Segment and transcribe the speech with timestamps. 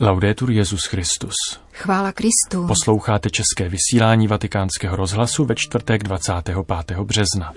[0.00, 1.34] Laudetur Jezus Christus.
[1.72, 2.66] Chvála Kristu.
[2.66, 6.98] Posloucháte české vysílání Vatikánského rozhlasu ve čtvrtek 25.
[6.98, 7.52] března.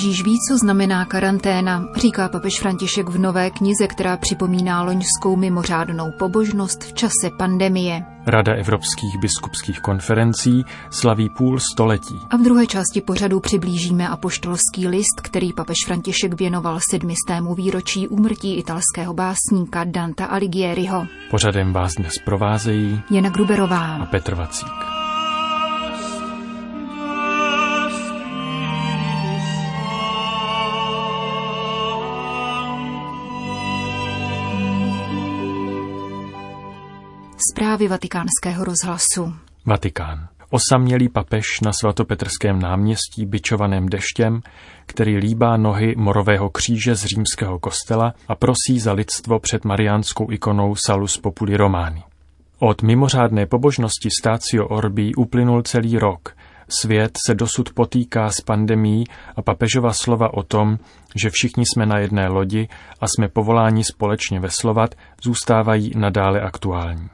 [0.00, 6.10] Ježíš ví, co znamená karanténa, říká papež František v nové knize, která připomíná loňskou mimořádnou
[6.18, 8.02] pobožnost v čase pandemie.
[8.26, 12.20] Rada evropských biskupských konferencí slaví půl století.
[12.30, 18.58] A v druhé části pořadu přiblížíme apoštolský list, který papež František věnoval sedmistému výročí úmrtí
[18.58, 21.06] italského básníka Danta Alighieriho.
[21.30, 24.99] Pořadem vás dnes provázejí Jana Gruberová a Petr Vacík.
[37.50, 39.34] Zprávy vatikánského rozhlasu.
[39.66, 40.28] Vatikán.
[40.50, 44.40] Osamělý papež na svatopetrském náměstí byčovaném deštěm,
[44.86, 50.74] který líbá nohy morového kříže z římského kostela a prosí za lidstvo před mariánskou ikonou
[50.86, 52.02] Salus Populi Romani.
[52.58, 56.36] Od mimořádné pobožnosti Stácio Orbi uplynul celý rok.
[56.68, 59.04] Svět se dosud potýká s pandemí
[59.36, 60.78] a papežova slova o tom,
[61.14, 62.68] že všichni jsme na jedné lodi
[63.00, 67.08] a jsme povoláni společně veslovat, zůstávají nadále aktuální.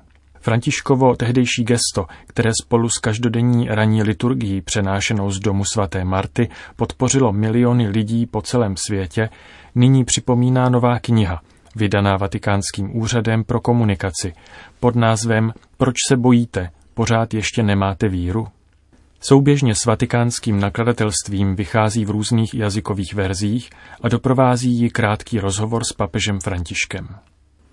[0.46, 7.32] Františkovo tehdejší gesto, které spolu s každodenní ranní liturgií přenášenou z domu svaté Marty podpořilo
[7.32, 9.28] miliony lidí po celém světě,
[9.74, 11.42] nyní připomíná nová kniha,
[11.76, 14.32] vydaná Vatikánským úřadem pro komunikaci,
[14.80, 18.46] pod názvem Proč se bojíte, pořád ještě nemáte víru?
[19.20, 23.70] Souběžně s vatikánským nakladatelstvím vychází v různých jazykových verzích
[24.02, 27.08] a doprovází ji krátký rozhovor s papežem Františkem.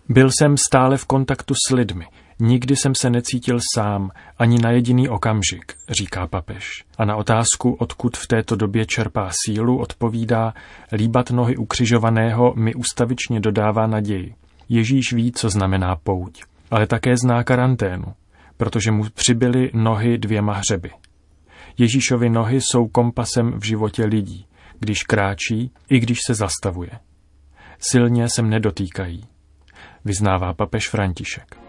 [0.09, 2.05] Byl jsem stále v kontaktu s lidmi,
[2.39, 6.83] Nikdy jsem se necítil sám, ani na jediný okamžik, říká papež.
[6.97, 10.53] A na otázku, odkud v této době čerpá sílu, odpovídá,
[10.91, 14.35] líbat nohy ukřižovaného mi ustavičně dodává naději.
[14.69, 18.05] Ježíš ví, co znamená pouť, ale také zná karanténu,
[18.57, 20.91] protože mu přibyly nohy dvěma hřeby.
[21.77, 24.45] Ježíšovy nohy jsou kompasem v životě lidí,
[24.79, 26.91] když kráčí i když se zastavuje.
[27.79, 29.23] Silně se mne dotýkají,
[30.05, 31.62] vyznává papež František.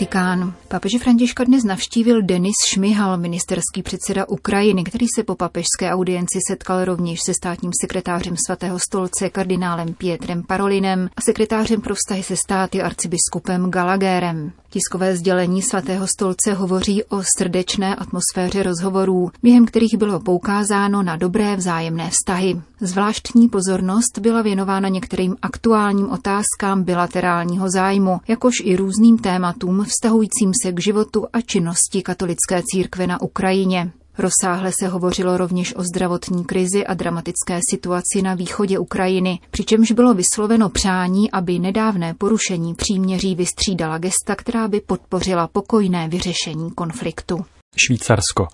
[0.00, 0.54] Vatikán.
[0.68, 6.84] Papeže Františka dnes navštívil Denis Šmihal, ministerský předseda Ukrajiny, který se po papežské audienci setkal
[6.84, 12.82] rovněž se státním sekretářem svatého stolce kardinálem Pietrem Parolinem a sekretářem pro vztahy se státy
[12.82, 14.52] arcibiskupem Gallagherem.
[14.72, 21.56] Tiskové sdělení svatého stolce hovoří o srdečné atmosféře rozhovorů, během kterých bylo poukázáno na dobré
[21.56, 22.60] vzájemné vztahy.
[22.80, 30.72] Zvláštní pozornost byla věnována některým aktuálním otázkám bilaterálního zájmu, jakož i různým tématům vztahujícím se
[30.72, 33.92] k životu a činnosti katolické církve na Ukrajině.
[34.20, 40.14] Rozsáhle se hovořilo rovněž o zdravotní krizi a dramatické situaci na východě Ukrajiny, přičemž bylo
[40.14, 47.44] vysloveno přání, aby nedávné porušení příměří vystřídala gesta, která by podpořila pokojné vyřešení konfliktu.
[47.86, 48.46] Švýcarsko.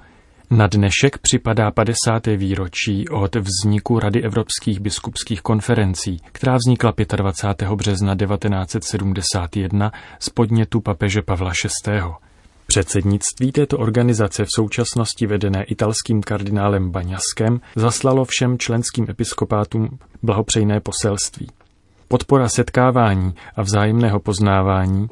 [0.50, 2.26] Na dnešek připadá 50.
[2.26, 7.70] výročí od vzniku Rady evropských biskupských konferencí, která vznikla 25.
[7.70, 11.52] března 1971 z podnětu papeže Pavla
[11.86, 12.25] VI.
[12.66, 21.46] Předsednictví této organizace v současnosti vedené italským kardinálem Baňaskem zaslalo všem členským episkopátům blahopřejné poselství.
[22.08, 25.08] Podpora setkávání a vzájemného poznávání,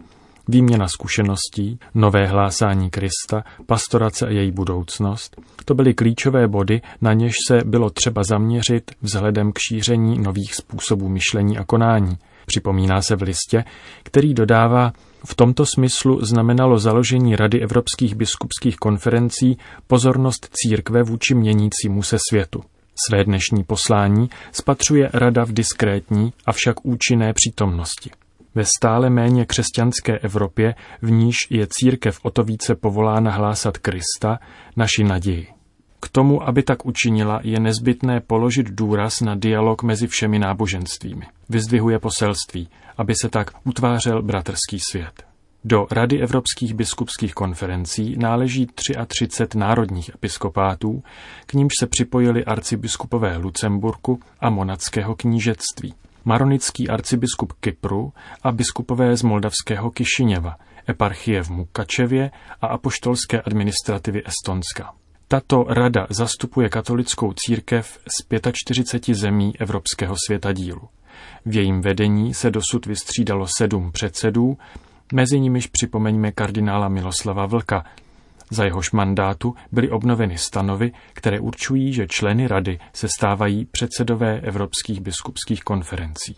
[0.49, 7.35] výměna zkušeností, nové hlásání Krista, pastorace a její budoucnost, to byly klíčové body, na něž
[7.49, 12.19] se bylo třeba zaměřit vzhledem k šíření nových způsobů myšlení a konání.
[12.47, 13.65] Připomíná se v listě,
[14.03, 14.93] který dodává,
[15.27, 22.63] v tomto smyslu znamenalo založení Rady evropských biskupských konferencí pozornost církve vůči měnícímu se světu.
[23.09, 28.11] Své dnešní poslání spatřuje Rada v diskrétní, avšak účinné přítomnosti.
[28.55, 34.39] Ve stále méně křesťanské Evropě, v níž je církev o to více povolána hlásat Krista,
[34.77, 35.47] naši naději.
[36.01, 41.27] K tomu, aby tak učinila, je nezbytné položit důraz na dialog mezi všemi náboženstvími.
[41.49, 45.25] Vyzdvihuje poselství, aby se tak utvářel bratrský svět.
[45.65, 48.67] Do Rady evropských biskupských konferencí náleží
[49.07, 51.03] 33 národních episkopátů,
[51.47, 55.95] k nímž se připojili arcibiskupové Lucemburku a Monackého knížectví,
[56.25, 58.13] maronický arcibiskup Kypru
[58.43, 60.57] a biskupové z moldavského Kišiněva,
[60.89, 62.31] eparchie v Mukačevě
[62.61, 64.95] a apoštolské administrativy Estonska.
[65.29, 70.89] Tato rada zastupuje katolickou církev z 45 zemí evropského světadílu.
[71.47, 74.59] V jejím vedení se dosud vystřídalo sedm předsedů,
[75.13, 77.85] mezi nimiž připomeňme kardinála Miloslava Vlka.
[78.55, 85.01] Za jehož mandátu byly obnoveny stanovy, které určují, že členy rady se stávají předsedové evropských
[85.01, 86.35] biskupských konferencí.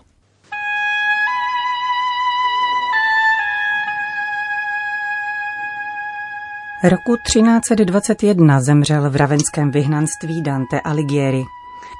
[6.84, 11.44] Roku 1321 zemřel v ravenském vyhnanství Dante Alighieri.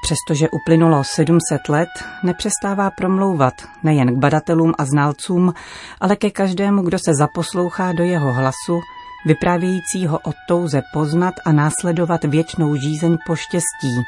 [0.03, 1.89] Přestože uplynulo 700 let,
[2.23, 3.53] nepřestává promlouvat
[3.83, 5.53] nejen k badatelům a znalcům,
[6.01, 8.81] ale ke každému, kdo se zaposlouchá do jeho hlasu,
[9.25, 14.03] vyprávějícího o touze poznat a následovat věčnou žízeň po štěstí,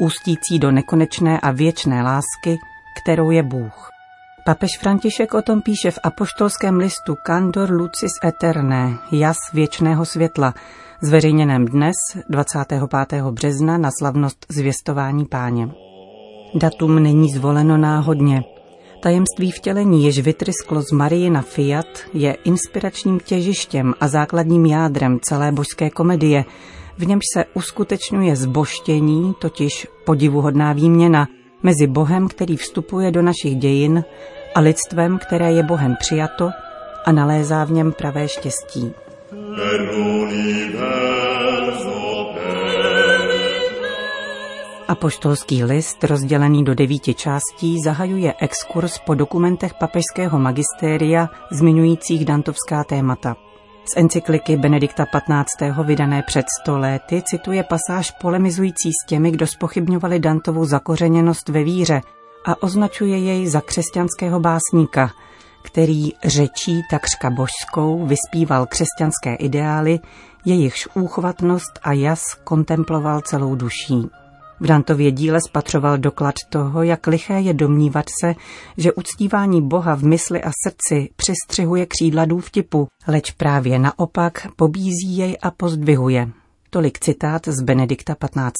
[0.00, 2.58] ústící do nekonečné a věčné lásky,
[3.02, 3.88] kterou je Bůh.
[4.44, 10.54] Papež František o tom píše v apoštolském listu Candor Lucis Eterné, jas věčného světla,
[11.02, 11.96] zveřejněném dnes,
[12.28, 12.82] 25.
[13.30, 15.68] března, na slavnost zvěstování páně.
[16.54, 18.42] Datum není zvoleno náhodně.
[19.02, 25.52] Tajemství vtělení, jež vytrysklo z Marie na Fiat, je inspiračním těžištěm a základním jádrem celé
[25.52, 26.44] božské komedie,
[26.98, 31.28] v němž se uskutečňuje zboštění, totiž podivuhodná výměna
[31.62, 34.04] mezi Bohem, který vstupuje do našich dějin,
[34.54, 36.50] a lidstvem, které je Bohem přijato
[37.04, 38.92] a nalézá v něm pravé štěstí.
[44.88, 53.36] Apoštolský list, rozdělený do devíti částí, zahajuje exkurs po dokumentech papežského magistéria zmiňujících dantovská témata.
[53.94, 55.86] Z encykliky Benedikta XV.
[55.86, 62.00] vydané před sto léty cituje pasáž polemizující s těmi, kdo spochybňovali Dantovu zakořeněnost ve víře
[62.46, 65.10] a označuje jej za křesťanského básníka–
[65.62, 70.00] který řečí takřka božskou vyspíval křesťanské ideály,
[70.44, 74.21] jejichž úchvatnost a jas kontemploval celou duší.
[74.62, 78.34] V Dantově díle spatřoval doklad toho, jak liché je domnívat se,
[78.76, 85.36] že uctívání Boha v mysli a srdci přistřihuje křídla důvtipu, leč právě naopak pobízí jej
[85.42, 86.28] a pozdvihuje.
[86.70, 88.54] Tolik citát z Benedikta 15.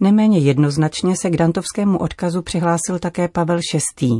[0.00, 3.58] Neméně jednoznačně se k dantovskému odkazu přihlásil také Pavel
[4.00, 4.10] VI.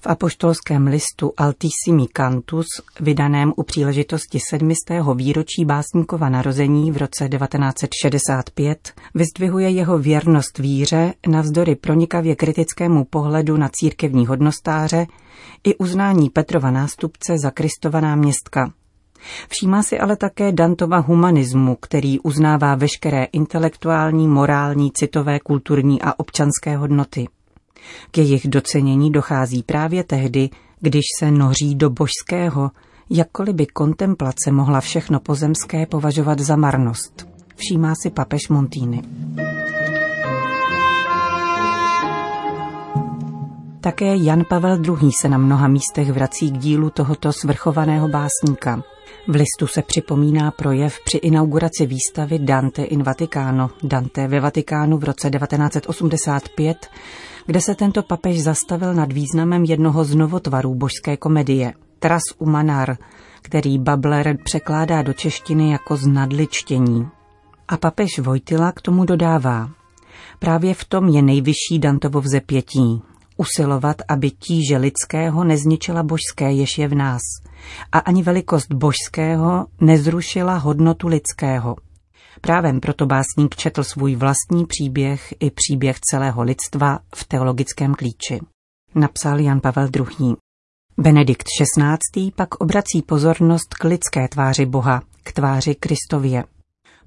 [0.00, 2.66] V apoštolském listu Altissimi Cantus,
[3.00, 4.70] vydaném u příležitosti 7.
[5.16, 13.70] výročí básníkova narození v roce 1965, vyzdvihuje jeho věrnost víře navzdory pronikavě kritickému pohledu na
[13.72, 15.06] církevní hodnostáře
[15.64, 18.72] i uznání Petrova nástupce za Kristova náměstka–
[19.48, 26.76] Všímá si ale také Dantova humanismu, který uznává veškeré intelektuální, morální, citové, kulturní a občanské
[26.76, 27.28] hodnoty.
[28.10, 30.50] K jejich docenění dochází právě tehdy,
[30.80, 32.70] když se noří do božského,
[33.10, 37.28] jakkoliv by kontemplace mohla všechno pozemské považovat za marnost.
[37.56, 39.02] Všímá si papež Montýny.
[43.80, 45.10] Také Jan Pavel II.
[45.20, 48.82] se na mnoha místech vrací k dílu tohoto svrchovaného básníka.
[49.28, 55.04] V listu se připomíná projev při inauguraci výstavy Dante in Vaticano, Dante ve Vatikánu v
[55.04, 56.86] roce 1985,
[57.46, 62.96] kde se tento papež zastavil nad významem jednoho z novotvarů božské komedie, Tras Umanar,
[63.42, 67.08] který Babler překládá do češtiny jako znadličtění.
[67.68, 69.70] A papež Vojtila k tomu dodává,
[70.38, 73.02] právě v tom je nejvyšší Dantovo vzepětí,
[73.40, 77.22] usilovat, aby tíže lidského nezničila božské, jež je v nás–
[77.92, 81.76] a ani velikost božského nezrušila hodnotu lidského.
[82.40, 88.40] Právem proto básník četl svůj vlastní příběh i příběh celého lidstva v teologickém klíči.
[88.94, 90.36] Napsal Jan Pavel II.
[90.98, 92.30] Benedikt XVI.
[92.36, 96.44] pak obrací pozornost k lidské tváři Boha, k tváři Kristově.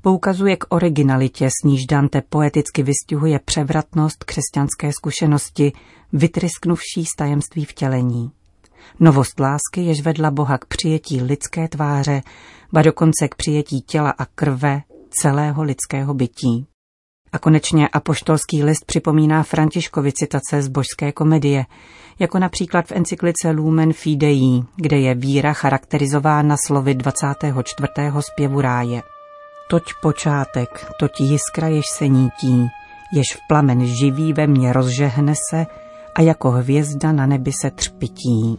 [0.06, 5.72] Poukazuje k originalitě, s níž Dante poeticky vystihuje převratnost křesťanské zkušenosti,
[6.14, 8.32] vytrysknuvší z tajemství vtělení.
[9.00, 12.22] Novost lásky, jež vedla Boha k přijetí lidské tváře,
[12.74, 14.82] ba dokonce k přijetí těla a krve
[15.22, 16.68] celého lidského bytí.
[17.32, 21.66] A konečně apoštolský list připomíná Františkovi citace z božské komedie,
[22.20, 27.88] jako například v encyklice Lumen Fidei, kde je víra charakterizována slovy 24.
[28.20, 29.02] zpěvu ráje.
[29.70, 32.68] Toť počátek, toť jiskra, jež se nítí,
[33.14, 35.66] jež v plamen živý ve mně rozžehne se
[36.16, 38.58] a jako hvězda na nebi se třpití.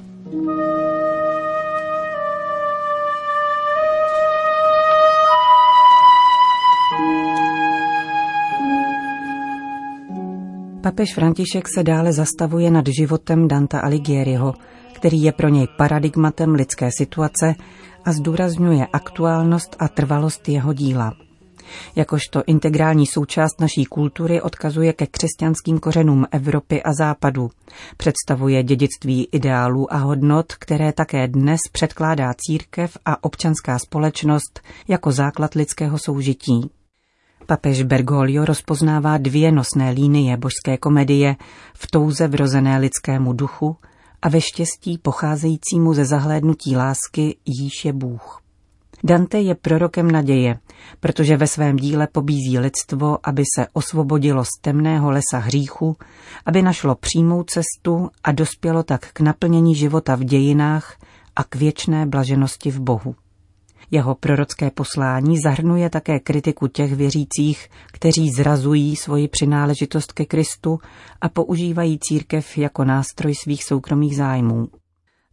[10.83, 14.55] Papež František se dále zastavuje nad životem Danta Alighieriho,
[14.93, 17.55] který je pro něj paradigmatem lidské situace
[18.05, 21.13] a zdůrazňuje aktuálnost a trvalost jeho díla.
[21.97, 27.51] Jakožto integrální součást naší kultury odkazuje ke křesťanským kořenům Evropy a Západu.
[27.97, 35.55] Představuje dědictví ideálů a hodnot, které také dnes předkládá církev a občanská společnost jako základ
[35.55, 36.71] lidského soužití.
[37.47, 41.37] Papež Bergoglio rozpoznává dvě nosné línie božské komedie
[41.75, 43.77] v touze vrozené lidskému duchu
[44.25, 48.41] a ve štěstí pocházejícímu ze zahlédnutí lásky jíž je Bůh.
[49.05, 50.59] Dante je prorokem naděje,
[51.01, 55.97] protože ve svém díle pobízí lidstvo, aby se osvobodilo z temného lesa hříchu,
[56.47, 60.97] aby našlo přímou cestu a dospělo tak k naplnění života v dějinách
[61.37, 63.15] a k věčné blaženosti v Bohu.
[63.91, 70.79] Jeho prorocké poslání zahrnuje také kritiku těch věřících, kteří zrazují svoji přináležitost ke Kristu
[71.21, 74.69] a používají církev jako nástroj svých soukromých zájmů.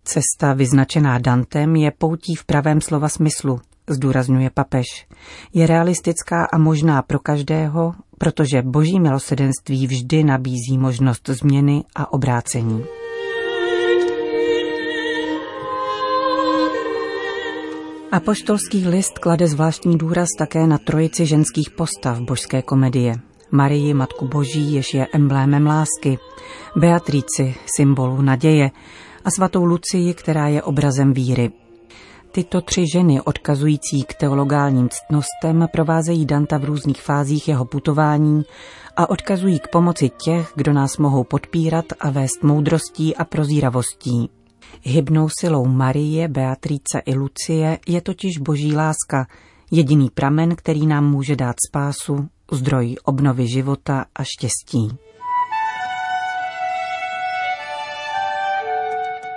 [0.03, 5.07] Cesta vyznačená Dantem je poutí v pravém slova smyslu, zdůrazňuje papež.
[5.53, 12.85] Je realistická a možná pro každého, protože boží milosedenství vždy nabízí možnost změny a obrácení.
[18.11, 23.15] Apoštolský list klade zvláštní důraz také na trojici ženských postav božské komedie.
[23.51, 26.19] Marii, Matku Boží, jež je emblémem lásky,
[26.75, 28.71] Beatrici, symbolu naděje,
[29.25, 31.51] a svatou Lucii, která je obrazem víry.
[32.31, 38.43] Tyto tři ženy, odkazující k teologálním ctnostem, provázejí Danta v různých fázích jeho putování
[38.97, 44.40] a odkazují k pomoci těch, kdo nás mohou podpírat a vést moudrostí a prozíravostí.
[44.83, 49.27] Hybnou silou Marie, Beatrice i Lucie je totiž boží láska,
[49.71, 54.97] jediný pramen, který nám může dát spásu, zdroj obnovy života a štěstí.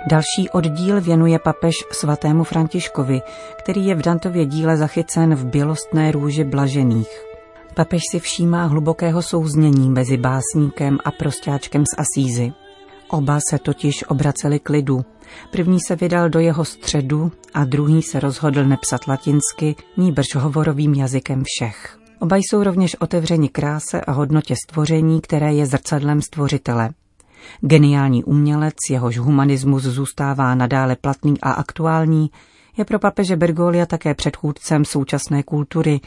[0.09, 3.21] Další oddíl věnuje papež svatému Františkovi,
[3.59, 7.25] který je v Dantově díle zachycen v bělostné růži blažených.
[7.73, 12.53] Papež si všímá hlubokého souznění mezi básníkem a prostáčkem z Asízy.
[13.09, 15.05] Oba se totiž obraceli k lidu.
[15.51, 21.43] První se vydal do jeho středu a druhý se rozhodl nepsat latinsky, níbrž hovorovým jazykem
[21.45, 21.97] všech.
[22.19, 26.89] Oba jsou rovněž otevřeni kráse a hodnotě stvoření, které je zrcadlem stvořitele.
[27.61, 32.29] Geniální umělec, jehož humanismus zůstává nadále platný a aktuální,
[32.77, 35.99] je pro papeže Bergolia také předchůdcem současné kultury,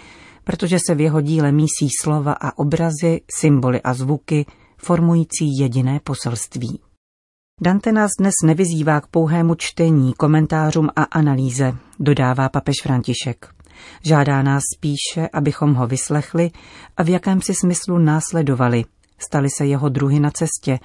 [0.44, 6.80] protože se v jeho díle mísí slova a obrazy, symboly a zvuky, formující jediné poselství.
[7.60, 13.48] Dante nás dnes nevyzývá k pouhému čtení, komentářům a analýze, dodává papež František.
[14.04, 16.50] Žádá nás spíše, abychom ho vyslechli
[16.96, 18.84] a v jakémsi smyslu následovali,
[19.18, 20.78] stali se jeho druhy na cestě,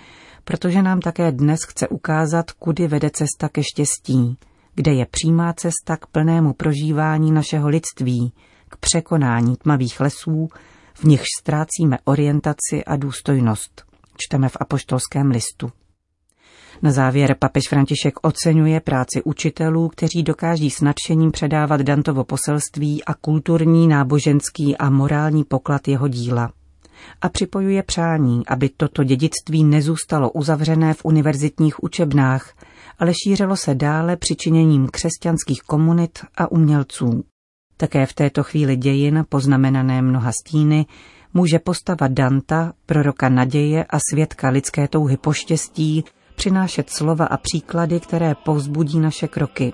[0.43, 4.37] protože nám také dnes chce ukázat, kudy vede cesta ke štěstí,
[4.75, 8.33] kde je přímá cesta k plnému prožívání našeho lidství,
[8.69, 10.49] k překonání tmavých lesů,
[10.93, 13.83] v nichž ztrácíme orientaci a důstojnost.
[14.17, 15.71] Čteme v apoštolském listu.
[16.83, 23.13] Na závěr papež František oceňuje práci učitelů, kteří dokáží s nadšením předávat Dantovo poselství a
[23.13, 26.51] kulturní, náboženský a morální poklad jeho díla
[27.21, 32.53] a připojuje přání, aby toto dědictví nezůstalo uzavřené v univerzitních učebnách,
[32.99, 37.23] ale šířilo se dále přičiněním křesťanských komunit a umělců.
[37.77, 40.85] Také v této chvíli dějin, poznamenané mnoha stíny,
[41.33, 46.03] může postava Danta, proroka naděje a svědka lidské touhy poštěstí,
[46.43, 49.73] přinášet slova a příklady, které povzbudí naše kroky.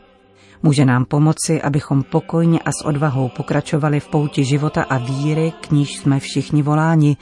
[0.64, 5.72] Může nám pomoci, abychom pokojně a s odvahou pokračovali v pouti života a víry, k
[5.72, 7.18] níž jsme všichni voláni,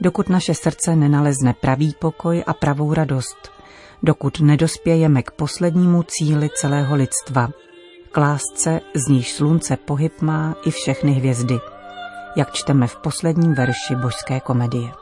[0.00, 3.50] dokud naše srdce nenalezne pravý pokoj a pravou radost,
[4.02, 7.48] dokud nedospějeme k poslednímu cíli celého lidstva,
[8.12, 11.58] k lásce, z níž slunce pohyb má i všechny hvězdy,
[12.36, 15.01] jak čteme v posledním verši božské komedie.